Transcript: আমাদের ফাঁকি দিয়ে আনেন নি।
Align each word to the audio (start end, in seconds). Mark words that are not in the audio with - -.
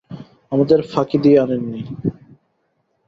আমাদের 0.51 0.79
ফাঁকি 0.91 1.17
দিয়ে 1.17 1.37
আনেন 1.39 1.63
নি। 1.71 1.81